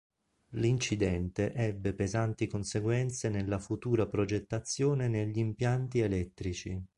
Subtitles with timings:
[0.53, 6.83] L'incidente ebbe pesanti conseguenze nella futura progettazione negli impianti elettrici.